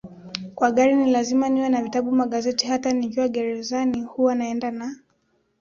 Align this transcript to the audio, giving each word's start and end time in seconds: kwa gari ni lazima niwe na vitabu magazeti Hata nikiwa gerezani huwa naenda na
kwa 0.55 0.71
gari 0.71 0.95
ni 0.95 1.11
lazima 1.11 1.49
niwe 1.49 1.69
na 1.69 1.83
vitabu 1.83 2.11
magazeti 2.11 2.67
Hata 2.67 2.93
nikiwa 2.93 3.27
gerezani 3.27 4.01
huwa 4.03 4.35
naenda 4.35 4.71
na 4.71 4.95